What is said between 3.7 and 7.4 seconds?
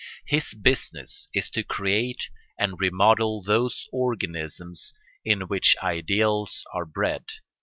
organisms in which ideals are bred.